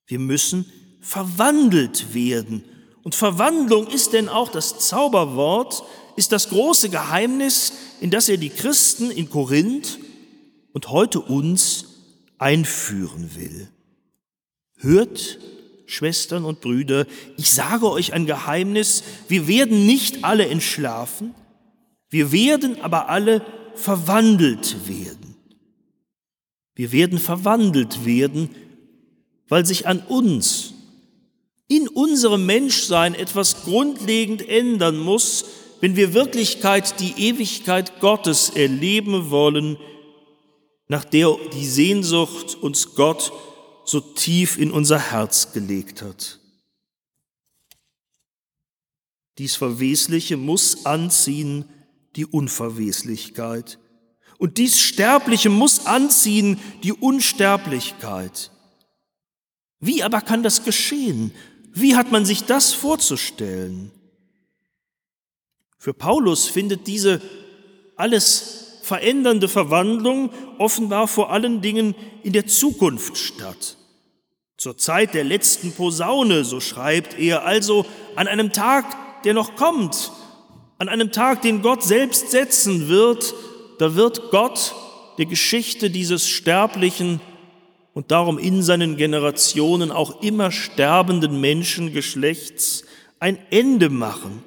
Wir 0.05 0.19
müssen 0.19 0.65
verwandelt 1.01 2.13
werden. 2.13 2.63
Und 3.03 3.15
Verwandlung 3.15 3.87
ist 3.87 4.13
denn 4.13 4.29
auch 4.29 4.49
das 4.49 4.79
Zauberwort, 4.79 5.83
ist 6.15 6.31
das 6.31 6.49
große 6.49 6.89
Geheimnis, 6.89 7.73
in 7.99 8.11
das 8.11 8.29
er 8.29 8.37
die 8.37 8.49
Christen 8.49 9.09
in 9.09 9.29
Korinth 9.29 9.99
und 10.73 10.89
heute 10.89 11.19
uns 11.19 11.85
einführen 12.37 13.35
will. 13.35 13.69
Hört 14.77 15.39
Schwestern 15.91 16.45
und 16.45 16.61
Brüder, 16.61 17.05
ich 17.37 17.51
sage 17.51 17.91
euch 17.91 18.13
ein 18.13 18.25
Geheimnis, 18.25 19.03
wir 19.27 19.47
werden 19.47 19.85
nicht 19.85 20.23
alle 20.23 20.47
entschlafen, 20.47 21.35
wir 22.09 22.31
werden 22.31 22.81
aber 22.81 23.09
alle 23.09 23.45
verwandelt 23.75 24.87
werden. 24.87 25.35
Wir 26.75 26.93
werden 26.93 27.19
verwandelt 27.19 28.05
werden, 28.05 28.49
weil 29.49 29.65
sich 29.65 29.85
an 29.85 29.99
uns, 29.99 30.73
in 31.67 31.89
unserem 31.89 32.45
Menschsein 32.45 33.13
etwas 33.13 33.63
grundlegend 33.63 34.47
ändern 34.47 34.97
muss, 34.97 35.45
wenn 35.81 35.97
wir 35.97 36.13
Wirklichkeit 36.13 36.99
die 37.01 37.27
Ewigkeit 37.27 37.99
Gottes 37.99 38.49
erleben 38.49 39.29
wollen, 39.29 39.77
nach 40.87 41.03
der 41.03 41.35
die 41.53 41.65
Sehnsucht 41.65 42.55
uns 42.61 42.95
Gott 42.95 43.33
so 43.85 43.99
tief 43.99 44.57
in 44.57 44.71
unser 44.71 44.99
Herz 44.99 45.53
gelegt 45.53 46.01
hat. 46.01 46.39
Dies 49.37 49.55
Verwesliche 49.55 50.37
muss 50.37 50.85
anziehen 50.85 51.65
die 52.15 52.25
Unverweslichkeit. 52.25 53.79
Und 54.37 54.57
dies 54.57 54.79
Sterbliche 54.79 55.49
muss 55.49 55.85
anziehen 55.85 56.59
die 56.83 56.93
Unsterblichkeit. 56.93 58.51
Wie 59.79 60.03
aber 60.03 60.21
kann 60.21 60.43
das 60.43 60.63
geschehen? 60.63 61.33
Wie 61.73 61.95
hat 61.95 62.11
man 62.11 62.25
sich 62.25 62.43
das 62.43 62.73
vorzustellen? 62.73 63.91
Für 65.77 65.93
Paulus 65.93 66.47
findet 66.47 66.85
diese 66.85 67.21
alles 67.95 68.60
verändernde 68.81 69.47
Verwandlung 69.47 70.31
offenbar 70.57 71.07
vor 71.07 71.31
allen 71.31 71.61
Dingen 71.61 71.95
in 72.23 72.33
der 72.33 72.47
Zukunft 72.47 73.17
statt. 73.17 73.77
Zur 74.57 74.77
Zeit 74.77 75.13
der 75.13 75.23
letzten 75.23 75.71
Posaune, 75.71 76.43
so 76.43 76.59
schreibt 76.59 77.17
er, 77.17 77.45
also 77.45 77.85
an 78.15 78.27
einem 78.27 78.51
Tag, 78.53 79.23
der 79.23 79.33
noch 79.33 79.55
kommt, 79.55 80.11
an 80.77 80.89
einem 80.89 81.11
Tag, 81.11 81.41
den 81.41 81.61
Gott 81.61 81.83
selbst 81.83 82.31
setzen 82.31 82.87
wird, 82.87 83.33
da 83.79 83.95
wird 83.95 84.31
Gott 84.31 84.75
der 85.17 85.25
Geschichte 85.25 85.89
dieses 85.89 86.27
sterblichen 86.27 87.21
und 87.93 88.11
darum 88.11 88.37
in 88.37 88.63
seinen 88.63 88.97
Generationen 88.97 89.91
auch 89.91 90.21
immer 90.21 90.51
sterbenden 90.51 91.41
Menschengeschlechts 91.41 92.83
ein 93.19 93.37
Ende 93.49 93.89
machen. 93.89 94.43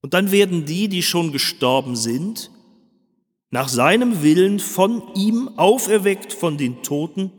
Und 0.00 0.14
dann 0.14 0.30
werden 0.30 0.64
die, 0.64 0.88
die 0.88 1.02
schon 1.02 1.32
gestorben 1.32 1.96
sind, 1.96 2.50
nach 3.50 3.68
seinem 3.68 4.22
Willen 4.22 4.60
von 4.60 5.02
ihm 5.14 5.48
auferweckt 5.56 6.32
von 6.32 6.58
den 6.58 6.82
Toten. 6.82 7.32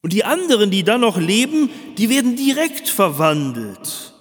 Und 0.00 0.12
die 0.12 0.24
anderen, 0.24 0.70
die 0.70 0.82
dann 0.82 1.02
noch 1.02 1.18
leben, 1.18 1.70
die 1.98 2.08
werden 2.08 2.36
direkt 2.36 2.88
verwandelt. 2.88 4.14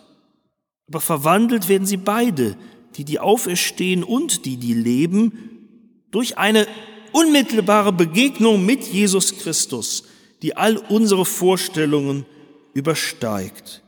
Aber 0.88 1.02
verwandelt 1.02 1.70
werden 1.70 1.88
sie 1.88 1.98
beide, 1.98 2.58
die, 2.96 3.06
die 3.06 3.20
auferstehen 3.20 4.04
und 4.04 4.46
die, 4.46 4.58
die 4.58 4.74
leben, 4.74 5.32
durch 6.12 6.38
eine 6.38 6.68
unmittelbare 7.14 7.94
Begegnung 7.94 8.66
mit 8.66 8.84
Jesus 8.84 9.38
Christus, 9.38 10.04
die 10.42 10.58
all 10.58 10.78
unsere 10.78 11.26
Vorstellungen 11.26 12.26
übersteigt. 12.74 13.82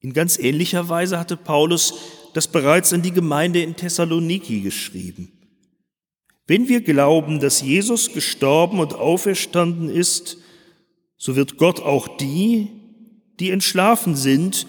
In 0.00 0.12
ganz 0.12 0.38
ähnlicher 0.38 0.88
Weise 0.88 1.18
hatte 1.18 1.36
Paulus 1.36 1.94
das 2.38 2.46
bereits 2.46 2.92
an 2.92 3.02
die 3.02 3.10
Gemeinde 3.10 3.60
in 3.60 3.74
Thessaloniki 3.74 4.60
geschrieben. 4.60 5.32
Wenn 6.46 6.68
wir 6.68 6.82
glauben, 6.82 7.40
dass 7.40 7.62
Jesus 7.62 8.12
gestorben 8.12 8.78
und 8.78 8.94
auferstanden 8.94 9.88
ist, 9.90 10.36
so 11.16 11.34
wird 11.34 11.56
Gott 11.56 11.80
auch 11.80 12.06
die, 12.06 12.68
die 13.40 13.50
entschlafen 13.50 14.14
sind, 14.14 14.68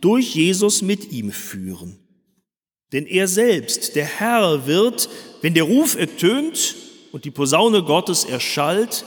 durch 0.00 0.34
Jesus 0.34 0.80
mit 0.80 1.12
ihm 1.12 1.30
führen. 1.30 1.98
Denn 2.90 3.04
er 3.04 3.28
selbst, 3.28 3.96
der 3.96 4.06
Herr, 4.06 4.66
wird, 4.66 5.10
wenn 5.42 5.52
der 5.52 5.64
Ruf 5.64 5.96
ertönt 5.96 6.74
und 7.12 7.26
die 7.26 7.30
Posaune 7.30 7.82
Gottes 7.82 8.24
erschallt, 8.24 9.04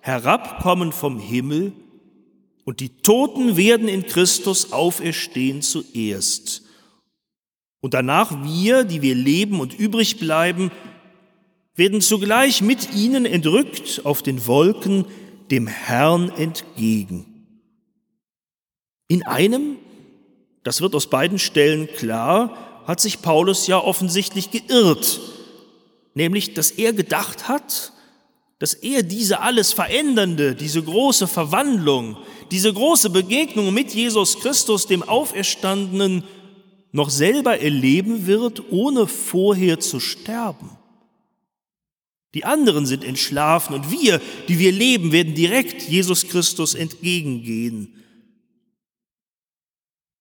herabkommen 0.00 0.90
vom 0.90 1.20
Himmel 1.20 1.74
und 2.64 2.80
die 2.80 2.88
Toten 2.88 3.56
werden 3.56 3.86
in 3.86 4.04
Christus 4.04 4.72
auferstehen 4.72 5.62
zuerst. 5.62 6.61
Und 7.82 7.94
danach 7.94 8.44
wir, 8.44 8.84
die 8.84 9.02
wir 9.02 9.16
leben 9.16 9.60
und 9.60 9.76
übrig 9.76 10.18
bleiben, 10.18 10.70
werden 11.74 12.00
zugleich 12.00 12.62
mit 12.62 12.94
ihnen 12.94 13.26
entrückt 13.26 14.02
auf 14.04 14.22
den 14.22 14.46
Wolken 14.46 15.04
dem 15.50 15.66
Herrn 15.66 16.30
entgegen. 16.30 17.26
In 19.08 19.24
einem, 19.24 19.78
das 20.62 20.80
wird 20.80 20.94
aus 20.94 21.08
beiden 21.08 21.40
Stellen 21.40 21.88
klar, 21.88 22.84
hat 22.86 23.00
sich 23.00 23.20
Paulus 23.20 23.66
ja 23.66 23.78
offensichtlich 23.78 24.52
geirrt, 24.52 25.20
nämlich 26.14 26.54
dass 26.54 26.70
er 26.70 26.92
gedacht 26.92 27.48
hat, 27.48 27.92
dass 28.60 28.74
er 28.74 29.02
diese 29.02 29.40
alles 29.40 29.72
verändernde, 29.72 30.54
diese 30.54 30.84
große 30.84 31.26
Verwandlung, 31.26 32.16
diese 32.52 32.72
große 32.72 33.10
Begegnung 33.10 33.74
mit 33.74 33.92
Jesus 33.92 34.38
Christus, 34.38 34.86
dem 34.86 35.02
Auferstandenen, 35.02 36.22
noch 36.92 37.08
selber 37.08 37.58
erleben 37.58 38.26
wird, 38.26 38.70
ohne 38.70 39.06
vorher 39.06 39.80
zu 39.80 39.98
sterben. 39.98 40.70
Die 42.34 42.44
anderen 42.44 42.86
sind 42.86 43.02
entschlafen 43.02 43.74
und 43.74 43.90
wir, 43.90 44.20
die 44.48 44.58
wir 44.58 44.72
leben, 44.72 45.12
werden 45.12 45.34
direkt 45.34 45.82
Jesus 45.82 46.28
Christus 46.28 46.74
entgegengehen. 46.74 47.94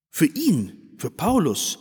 Für 0.09 0.25
ihn, 0.25 0.73
für 0.97 1.09
Paulus, 1.09 1.79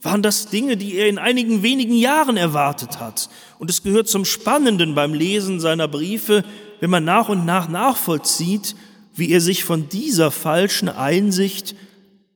waren 0.00 0.22
das 0.22 0.48
Dinge, 0.48 0.76
die 0.76 0.94
er 0.94 1.08
in 1.08 1.18
einigen 1.18 1.62
wenigen 1.62 1.94
Jahren 1.94 2.36
erwartet 2.36 3.00
hat. 3.00 3.28
Und 3.58 3.70
es 3.70 3.82
gehört 3.82 4.08
zum 4.08 4.24
Spannenden 4.24 4.94
beim 4.94 5.14
Lesen 5.14 5.60
seiner 5.60 5.88
Briefe, 5.88 6.44
wenn 6.80 6.90
man 6.90 7.04
nach 7.04 7.28
und 7.28 7.44
nach 7.44 7.68
nachvollzieht, 7.68 8.76
wie 9.14 9.30
er 9.30 9.40
sich 9.40 9.64
von 9.64 9.88
dieser 9.88 10.30
falschen 10.30 10.88
Einsicht 10.88 11.74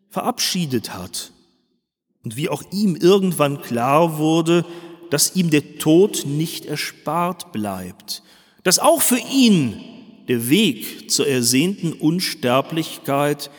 verabschiedet 0.09 0.95
hat 0.95 1.33
und 2.25 2.37
wie 2.37 2.49
auch 2.49 2.63
ihm 2.73 2.97
irgendwann 2.97 3.63
klar 3.63 4.19
wurde, 4.19 4.65
dass 5.11 5.37
ihm 5.37 5.51
der 5.51 5.79
Tod 5.79 6.25
nicht 6.27 6.67
erspart 6.67 7.53
bleibt, 7.53 8.23
dass 8.63 8.79
auch 8.79 9.03
für 9.03 9.19
ihn 9.19 9.81
der 10.29 10.49
Weg 10.49 11.11
zur 11.11 11.27
ersehnten 11.27 11.93
Unsterblichkeit 11.93 13.51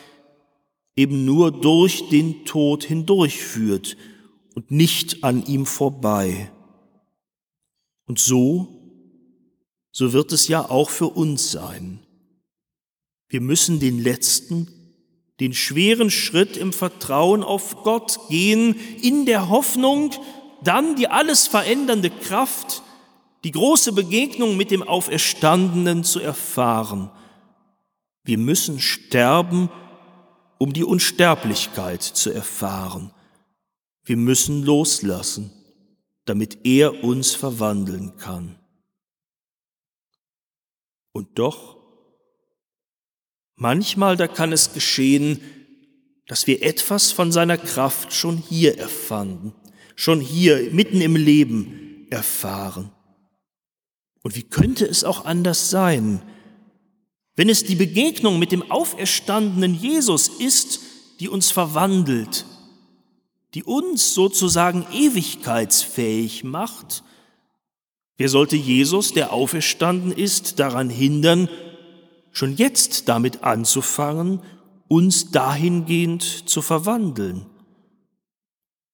eben 0.95 1.25
nur 1.25 1.51
durch 1.51 2.09
den 2.09 2.45
Tod 2.45 2.83
hindurchführt 2.83 3.97
und 4.55 4.71
nicht 4.71 5.23
an 5.23 5.45
ihm 5.45 5.65
vorbei. 5.65 6.51
Und 8.05 8.19
so, 8.19 8.81
so 9.91 10.13
wird 10.13 10.31
es 10.31 10.47
ja 10.47 10.69
auch 10.69 10.89
für 10.89 11.07
uns 11.07 11.51
sein. 11.51 11.99
Wir 13.27 13.41
müssen 13.41 13.79
den 13.79 13.99
letzten, 13.99 14.67
den 15.41 15.53
schweren 15.53 16.11
Schritt 16.11 16.55
im 16.55 16.71
Vertrauen 16.71 17.43
auf 17.43 17.83
Gott 17.83 18.19
gehen, 18.29 18.75
in 19.01 19.25
der 19.25 19.49
Hoffnung, 19.49 20.11
dann 20.63 20.95
die 20.95 21.07
alles 21.07 21.47
verändernde 21.47 22.11
Kraft, 22.11 22.83
die 23.43 23.49
große 23.49 23.91
Begegnung 23.91 24.55
mit 24.55 24.69
dem 24.69 24.83
Auferstandenen 24.83 26.03
zu 26.03 26.19
erfahren. 26.19 27.09
Wir 28.23 28.37
müssen 28.37 28.79
sterben, 28.79 29.71
um 30.59 30.73
die 30.73 30.83
Unsterblichkeit 30.83 32.03
zu 32.03 32.29
erfahren. 32.29 33.11
Wir 34.03 34.17
müssen 34.17 34.61
loslassen, 34.61 35.51
damit 36.25 36.67
er 36.67 37.03
uns 37.03 37.33
verwandeln 37.33 38.15
kann. 38.17 38.59
Und 41.13 41.39
doch, 41.39 41.80
manchmal 43.61 44.17
da 44.17 44.27
kann 44.27 44.51
es 44.51 44.73
geschehen, 44.73 45.39
dass 46.27 46.47
wir 46.47 46.61
etwas 46.63 47.11
von 47.11 47.31
seiner 47.31 47.57
Kraft 47.57 48.13
schon 48.13 48.37
hier 48.37 48.77
erfanden 48.77 49.53
schon 50.01 50.19
hier 50.19 50.71
mitten 50.71 50.99
im 50.99 51.15
Leben 51.15 52.07
erfahren. 52.09 52.91
Und 54.23 54.35
wie 54.35 54.41
könnte 54.41 54.85
es 54.85 55.03
auch 55.03 55.25
anders 55.25 55.69
sein, 55.69 56.23
wenn 57.35 57.49
es 57.49 57.63
die 57.63 57.75
Begegnung 57.75 58.39
mit 58.39 58.51
dem 58.51 58.71
auferstandenen 58.71 59.75
Jesus 59.75 60.27
ist, 60.27 60.79
die 61.19 61.29
uns 61.29 61.51
verwandelt, 61.51 62.47
die 63.53 63.63
uns 63.63 64.15
sozusagen 64.15 64.87
ewigkeitsfähig 64.91 66.43
macht? 66.43 67.03
Wer 68.17 68.29
sollte 68.29 68.55
Jesus, 68.55 69.13
der 69.13 69.31
auferstanden 69.31 70.11
ist, 70.11 70.59
daran 70.59 70.89
hindern, 70.89 71.47
schon 72.31 72.55
jetzt 72.55 73.09
damit 73.09 73.43
anzufangen, 73.43 74.41
uns 74.87 75.31
dahingehend 75.31 76.49
zu 76.49 76.61
verwandeln? 76.61 77.45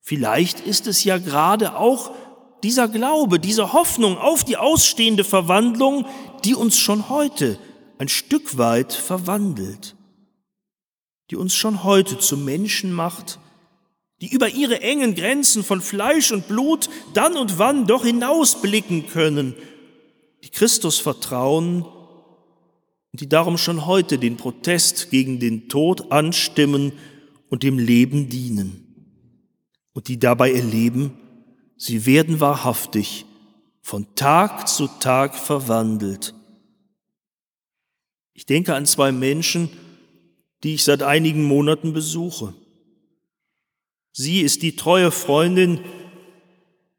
Vielleicht 0.01 0.61
ist 0.61 0.87
es 0.87 1.03
ja 1.03 1.17
gerade 1.17 1.75
auch 1.75 2.11
dieser 2.63 2.87
Glaube, 2.87 3.39
diese 3.39 3.73
Hoffnung 3.73 4.17
auf 4.17 4.43
die 4.43 4.57
ausstehende 4.57 5.23
Verwandlung, 5.23 6.05
die 6.45 6.55
uns 6.55 6.77
schon 6.77 7.09
heute 7.09 7.59
ein 7.97 8.07
Stück 8.07 8.57
weit 8.57 8.93
verwandelt, 8.93 9.95
die 11.29 11.35
uns 11.35 11.55
schon 11.55 11.83
heute 11.83 12.19
zu 12.19 12.37
Menschen 12.37 12.93
macht, 12.93 13.39
die 14.21 14.31
über 14.31 14.49
ihre 14.49 14.81
engen 14.81 15.13
Grenzen 15.13 15.63
von 15.63 15.81
Fleisch 15.81 16.31
und 16.31 16.47
Blut 16.47 16.89
dann 17.13 17.37
und 17.37 17.59
wann 17.59 17.85
doch 17.85 18.05
hinausblicken 18.05 19.07
können, 19.07 19.55
die 20.43 20.49
Christus 20.49 20.99
vertrauen 20.99 21.85
die 23.21 23.29
darum 23.29 23.57
schon 23.57 23.85
heute 23.85 24.17
den 24.17 24.37
Protest 24.37 25.09
gegen 25.11 25.39
den 25.39 25.69
Tod 25.69 26.11
anstimmen 26.11 26.93
und 27.49 27.63
dem 27.63 27.79
Leben 27.79 28.29
dienen 28.29 28.83
und 29.93 30.07
die 30.07 30.19
dabei 30.19 30.51
erleben, 30.51 31.17
sie 31.77 32.05
werden 32.05 32.39
wahrhaftig 32.39 33.25
von 33.81 34.13
Tag 34.15 34.67
zu 34.67 34.87
Tag 34.87 35.35
verwandelt. 35.35 36.33
Ich 38.33 38.45
denke 38.45 38.75
an 38.75 38.85
zwei 38.85 39.11
Menschen, 39.11 39.69
die 40.63 40.75
ich 40.75 40.83
seit 40.83 41.01
einigen 41.01 41.43
Monaten 41.43 41.93
besuche. 41.93 42.53
Sie 44.11 44.41
ist 44.41 44.61
die 44.61 44.75
treue 44.75 45.11
Freundin 45.11 45.79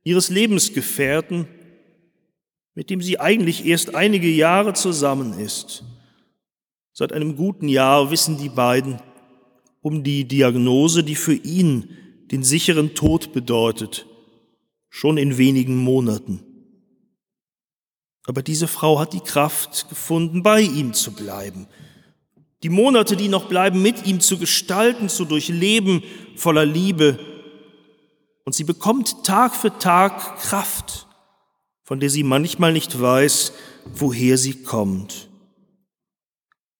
ihres 0.03 0.31
Lebensgefährten, 0.31 1.47
mit 2.75 2.91
dem 2.91 3.03
sie 3.03 3.21
eigentlich 3.21 3.67
erst 3.67 3.95
einige 3.95 4.29
Jahre 4.29 4.73
zusammen 4.73 5.39
ist. 5.39 5.85
Seit 6.99 7.13
einem 7.13 7.37
guten 7.37 7.69
Jahr 7.69 8.11
wissen 8.11 8.39
die 8.39 8.49
beiden 8.49 9.01
um 9.83 10.03
die 10.03 10.27
Diagnose, 10.27 11.05
die 11.05 11.15
für 11.15 11.33
ihn 11.33 11.97
den 12.33 12.43
sicheren 12.43 12.97
Tod 12.97 13.33
bedeutet, 13.33 14.05
schon 14.89 15.17
in 15.17 15.39
wenigen 15.39 15.77
Monaten. 15.77 16.41
Aber 18.27 18.43
diese 18.43 18.67
Frau 18.67 18.99
hat 18.99 19.13
die 19.13 19.21
Kraft 19.21 19.89
gefunden, 19.89 20.43
bei 20.43 20.61
ihm 20.61 20.93
zu 20.93 21.13
bleiben, 21.13 21.69
die 22.65 22.69
Monate, 22.69 23.15
die 23.17 23.29
noch 23.29 23.47
bleiben, 23.47 23.81
mit 23.81 24.05
ihm 24.05 24.19
zu 24.19 24.37
gestalten, 24.37 25.09
zu 25.09 25.25
durchleben, 25.25 26.03
voller 26.35 26.67
Liebe. 26.67 27.21
Und 28.45 28.57
sie 28.57 28.65
bekommt 28.65 29.23
Tag 29.23 29.55
für 29.55 29.79
Tag 29.79 30.41
Kraft, 30.41 31.07
von 31.85 32.01
der 32.01 32.11
sie 32.11 32.25
manchmal 32.25 32.73
nicht 32.73 33.01
weiß, 33.01 33.53
woher 33.95 34.37
sie 34.37 34.65
kommt. 34.65 35.28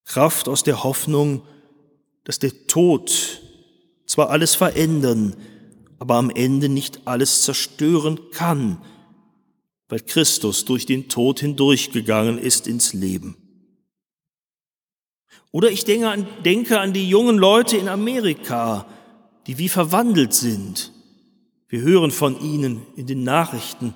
Kraft 0.09 0.49
aus 0.49 0.63
der 0.63 0.83
Hoffnung, 0.83 1.43
dass 2.23 2.39
der 2.39 2.65
Tod 2.65 3.41
zwar 4.07 4.31
alles 4.31 4.55
verändern, 4.55 5.35
aber 5.99 6.15
am 6.15 6.31
Ende 6.31 6.67
nicht 6.67 7.01
alles 7.05 7.43
zerstören 7.43 8.19
kann, 8.31 8.81
weil 9.87 9.99
Christus 9.99 10.65
durch 10.65 10.87
den 10.87 11.09
Tod 11.09 11.41
hindurchgegangen 11.41 12.39
ist 12.39 12.65
ins 12.65 12.93
Leben. 12.93 13.37
Oder 15.51 15.69
ich 15.69 15.85
denke 15.85 16.09
an, 16.09 16.27
denke 16.43 16.79
an 16.79 16.91
die 16.91 17.07
jungen 17.07 17.37
Leute 17.37 17.77
in 17.77 17.87
Amerika, 17.87 18.87
die 19.45 19.59
wie 19.59 19.69
verwandelt 19.69 20.33
sind. 20.33 20.91
Wir 21.67 21.81
hören 21.81 22.09
von 22.09 22.41
ihnen 22.41 22.81
in 22.95 23.05
den 23.05 23.23
Nachrichten. 23.23 23.93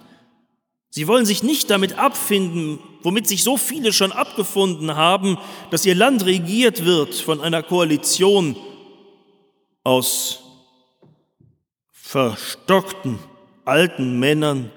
Sie 0.96 1.08
wollen 1.08 1.26
sich 1.26 1.42
nicht 1.42 1.72
damit 1.72 1.98
abfinden, 1.98 2.78
womit 3.02 3.26
sich 3.26 3.44
so 3.44 3.58
viele 3.58 3.92
schon 3.92 4.12
abgefunden 4.12 4.96
haben, 4.96 5.40
dass 5.72 5.88
ihr 5.88 5.96
Land 5.96 6.24
regiert 6.24 6.86
wird 6.86 7.16
von 7.16 7.42
einer 7.42 7.64
Koalition 7.64 8.56
aus 9.84 10.44
verstockten 11.90 13.18
alten 13.66 14.20
Männern 14.20 14.70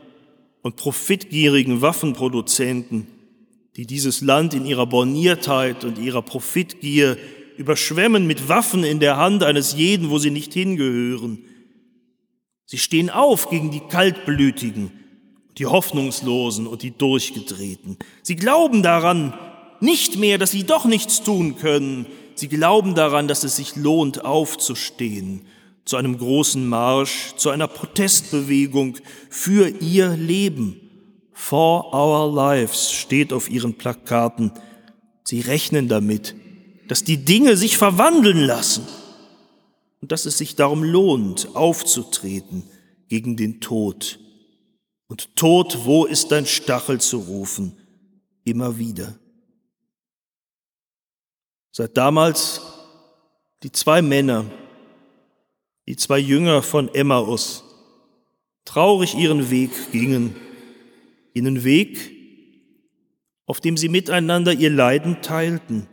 und 0.62 0.76
profitgierigen 0.76 1.82
Waffenproduzenten, 1.82 3.08
die 3.76 3.84
dieses 3.84 4.22
Land 4.22 4.54
in 4.54 4.64
ihrer 4.64 4.86
Borniertheit 4.86 5.84
und 5.84 5.98
ihrer 5.98 6.22
Profitgier 6.22 7.18
überschwemmen 7.58 8.26
mit 8.26 8.48
Waffen 8.48 8.84
in 8.84 9.00
der 9.00 9.18
Hand 9.18 9.42
eines 9.42 9.74
jeden, 9.74 10.08
wo 10.08 10.16
sie 10.16 10.30
nicht 10.30 10.54
hingehören. 10.54 11.44
Sie 12.64 12.78
stehen 12.78 13.10
auf 13.10 13.50
gegen 13.50 13.70
die 13.70 13.80
Kaltblütigen, 13.80 15.04
die 15.58 15.66
Hoffnungslosen 15.66 16.66
und 16.66 16.82
die 16.82 16.90
Durchgedrehten. 16.90 17.96
Sie 18.22 18.36
glauben 18.36 18.82
daran 18.82 19.34
nicht 19.80 20.16
mehr, 20.16 20.38
dass 20.38 20.50
sie 20.50 20.64
doch 20.64 20.84
nichts 20.84 21.22
tun 21.22 21.56
können, 21.56 22.06
Sie 22.36 22.48
glauben 22.48 22.94
daran, 22.94 23.28
dass 23.28 23.44
es 23.44 23.56
sich 23.56 23.76
lohnt, 23.76 24.24
aufzustehen 24.24 25.46
zu 25.86 25.96
einem 25.96 26.18
großen 26.18 26.68
Marsch, 26.68 27.34
zu 27.36 27.48
einer 27.48 27.66
Protestbewegung 27.66 28.98
für 29.30 29.68
ihr 29.68 30.10
Leben, 30.10 30.80
For 31.32 31.94
Our 31.94 32.34
Lives 32.34 32.92
steht 32.92 33.32
auf 33.32 33.50
ihren 33.50 33.74
Plakaten. 33.74 34.52
Sie 35.24 35.40
rechnen 35.40 35.88
damit, 35.88 36.34
dass 36.88 37.04
die 37.04 37.24
Dinge 37.24 37.56
sich 37.56 37.78
verwandeln 37.78 38.40
lassen 38.40 38.86
und 40.02 40.12
dass 40.12 40.26
es 40.26 40.36
sich 40.36 40.56
darum 40.56 40.82
lohnt, 40.82 41.54
aufzutreten 41.54 42.64
gegen 43.08 43.36
den 43.36 43.60
Tod. 43.60 44.18
Und 45.08 45.36
Tod, 45.36 45.84
wo 45.84 46.04
ist 46.04 46.32
dein 46.32 46.46
Stachel 46.46 47.00
zu 47.00 47.18
rufen? 47.18 47.76
Immer 48.44 48.78
wieder. 48.78 49.14
Seit 51.72 51.96
damals 51.96 52.62
die 53.62 53.70
zwei 53.70 54.02
Männer, 54.02 54.46
die 55.86 55.96
zwei 55.96 56.18
Jünger 56.18 56.62
von 56.62 56.92
Emmaus, 56.94 57.64
traurig 58.64 59.14
ihren 59.14 59.50
Weg 59.50 59.70
gingen, 59.92 60.34
jenen 61.34 61.64
Weg, 61.64 62.12
auf 63.46 63.60
dem 63.60 63.76
sie 63.76 63.88
miteinander 63.88 64.52
ihr 64.52 64.70
Leiden 64.70 65.22
teilten. 65.22 65.86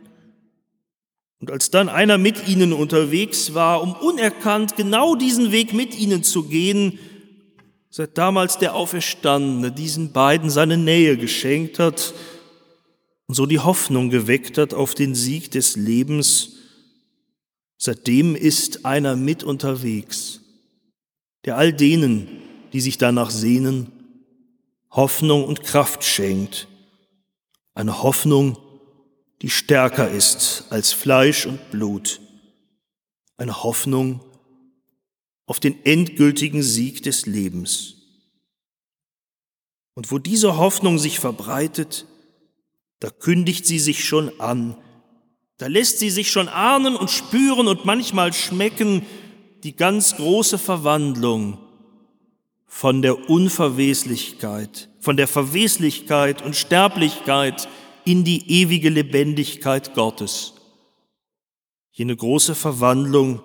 Und 1.38 1.50
als 1.50 1.70
dann 1.70 1.88
einer 1.88 2.18
mit 2.18 2.48
ihnen 2.48 2.72
unterwegs 2.72 3.54
war, 3.54 3.82
um 3.82 3.92
unerkannt 3.92 4.76
genau 4.76 5.14
diesen 5.14 5.52
Weg 5.52 5.74
mit 5.74 5.98
ihnen 5.98 6.22
zu 6.22 6.44
gehen, 6.44 6.98
seit 7.96 8.18
damals 8.18 8.58
der 8.58 8.74
Auferstandene 8.74 9.70
diesen 9.70 10.10
beiden 10.10 10.50
seine 10.50 10.76
Nähe 10.76 11.16
geschenkt 11.16 11.78
hat 11.78 12.12
und 13.28 13.36
so 13.36 13.46
die 13.46 13.60
Hoffnung 13.60 14.10
geweckt 14.10 14.58
hat 14.58 14.74
auf 14.74 14.96
den 14.96 15.14
Sieg 15.14 15.52
des 15.52 15.76
Lebens, 15.76 16.56
seitdem 17.78 18.34
ist 18.34 18.84
einer 18.84 19.14
mit 19.14 19.44
unterwegs, 19.44 20.40
der 21.44 21.56
all 21.56 21.72
denen, 21.72 22.26
die 22.72 22.80
sich 22.80 22.98
danach 22.98 23.30
sehnen, 23.30 23.92
Hoffnung 24.90 25.44
und 25.44 25.62
Kraft 25.62 26.02
schenkt. 26.02 26.66
Eine 27.74 28.02
Hoffnung, 28.02 28.58
die 29.40 29.50
stärker 29.50 30.10
ist 30.10 30.64
als 30.70 30.92
Fleisch 30.92 31.46
und 31.46 31.70
Blut. 31.70 32.20
Eine 33.36 33.62
Hoffnung 33.62 34.18
auf 35.46 35.60
den 35.60 35.84
endgültigen 35.84 36.62
Sieg 36.62 37.02
des 37.02 37.26
Lebens. 37.26 37.96
Und 39.94 40.10
wo 40.10 40.18
diese 40.18 40.56
Hoffnung 40.56 40.98
sich 40.98 41.20
verbreitet, 41.20 42.06
da 43.00 43.10
kündigt 43.10 43.66
sie 43.66 43.78
sich 43.78 44.04
schon 44.04 44.40
an, 44.40 44.76
da 45.58 45.68
lässt 45.68 46.00
sie 46.00 46.10
sich 46.10 46.30
schon 46.30 46.48
ahnen 46.48 46.96
und 46.96 47.10
spüren 47.10 47.68
und 47.68 47.84
manchmal 47.84 48.32
schmecken 48.32 49.06
die 49.62 49.76
ganz 49.76 50.16
große 50.16 50.58
Verwandlung 50.58 51.58
von 52.66 53.02
der 53.02 53.30
Unverweslichkeit, 53.30 54.88
von 54.98 55.16
der 55.16 55.28
Verweslichkeit 55.28 56.42
und 56.42 56.56
Sterblichkeit 56.56 57.68
in 58.04 58.24
die 58.24 58.62
ewige 58.62 58.90
Lebendigkeit 58.90 59.94
Gottes. 59.94 60.54
Jene 61.92 62.16
große 62.16 62.56
Verwandlung, 62.56 63.40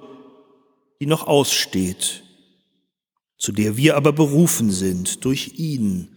die 1.00 1.06
noch 1.06 1.28
aussteht, 1.28 2.24
zu 3.38 3.52
der 3.52 3.78
wir 3.78 3.96
aber 3.96 4.12
berufen 4.12 4.72
sind 4.72 5.24
durch 5.24 5.54
ihn, 5.60 6.10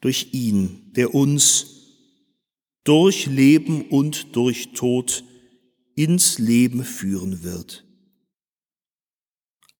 durch 0.00 0.28
ihn, 0.32 0.92
der 0.92 1.14
uns 1.14 1.72
durch 2.84 3.26
Leben 3.26 3.88
und 3.88 4.36
durch 4.36 4.72
Tod 4.72 5.24
ins 5.94 6.38
Leben 6.38 6.84
führen 6.84 7.42
wird. 7.42 7.84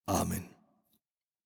Amen. 0.06 0.51